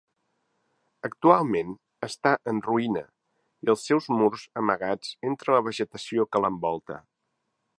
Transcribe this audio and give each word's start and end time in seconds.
Actualment 1.09 1.75
està 2.07 2.31
en 2.51 2.61
ruïna 2.67 3.03
i 3.67 3.71
els 3.75 3.83
seus 3.91 4.09
murs 4.21 4.47
amagats 4.63 5.13
entre 5.33 5.55
la 5.57 5.63
vegetació 5.69 6.27
que 6.33 6.43
l'envolta. 6.47 6.99